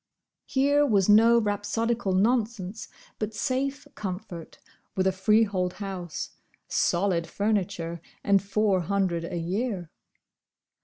[0.47, 2.87] Here was no rhapsodical nonsense,
[3.19, 4.57] but safe comfort,
[4.95, 6.31] with a freehold house,
[6.67, 9.91] solid furniture, and Four hundred a year.